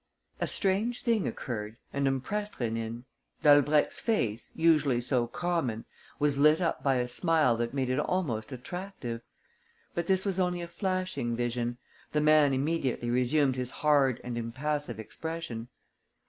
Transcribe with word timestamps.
A 0.39 0.47
strange 0.47 1.03
thing 1.03 1.27
occurred 1.27 1.77
and 1.93 2.07
impressed 2.07 2.53
Rénine. 2.55 3.03
Dalbrèque's 3.43 3.99
face, 3.99 4.49
usually 4.55 4.99
so 4.99 5.27
common, 5.27 5.85
was 6.17 6.39
lit 6.39 6.59
up 6.59 6.81
by 6.81 6.95
a 6.95 7.07
smile 7.07 7.55
that 7.57 7.75
made 7.75 7.87
it 7.91 7.99
almost 7.99 8.51
attractive. 8.51 9.21
But 9.93 10.07
this 10.07 10.25
was 10.25 10.39
only 10.39 10.63
a 10.63 10.67
flashing 10.67 11.35
vision: 11.35 11.77
the 12.13 12.19
man 12.21 12.51
immediately 12.51 13.11
resumed 13.11 13.55
his 13.57 13.69
hard 13.69 14.19
and 14.23 14.39
impassive 14.39 14.99
expression. 14.99 15.67